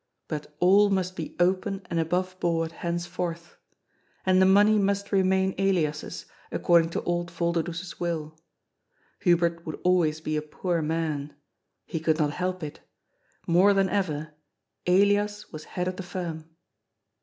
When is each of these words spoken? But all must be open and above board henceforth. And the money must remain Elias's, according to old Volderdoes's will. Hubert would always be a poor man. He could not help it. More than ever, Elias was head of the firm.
But 0.27 0.55
all 0.59 0.89
must 0.89 1.15
be 1.15 1.35
open 1.39 1.85
and 1.91 1.99
above 1.99 2.39
board 2.39 2.71
henceforth. 2.71 3.57
And 4.25 4.41
the 4.41 4.47
money 4.47 4.79
must 4.79 5.11
remain 5.11 5.53
Elias's, 5.59 6.25
according 6.51 6.89
to 6.89 7.03
old 7.03 7.29
Volderdoes's 7.29 7.99
will. 7.99 8.35
Hubert 9.19 9.63
would 9.63 9.79
always 9.83 10.19
be 10.19 10.35
a 10.35 10.41
poor 10.41 10.81
man. 10.81 11.35
He 11.85 11.99
could 11.99 12.17
not 12.17 12.31
help 12.31 12.63
it. 12.63 12.79
More 13.45 13.75
than 13.75 13.89
ever, 13.89 14.33
Elias 14.87 15.51
was 15.51 15.65
head 15.65 15.87
of 15.87 15.97
the 15.97 16.01
firm. 16.01 16.45